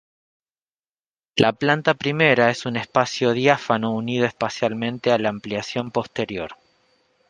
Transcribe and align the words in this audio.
La 1.35 1.53
planta 1.53 1.93
primera 1.93 2.49
es 2.49 2.65
un 2.65 2.75
espacio 2.75 3.33
diáfano 3.33 3.91
unido 3.93 4.25
espacialmente 4.25 5.11
a 5.11 5.19
la 5.19 5.29
ampliación 5.29 5.91
posterior. 5.91 6.55